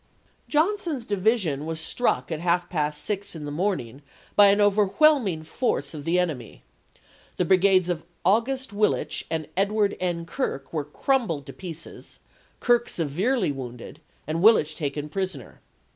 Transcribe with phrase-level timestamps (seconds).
[0.47, 4.01] Johnson's division was struck at half past six in the morning
[4.35, 6.63] by an overwhelming force of the enemy;
[7.37, 10.25] the brigades of August Willich and Edward N.
[10.25, 12.17] Kirk were crumbled to pieces,
[12.59, 15.61] Kirk severely wounded, and Willich taken prisoner.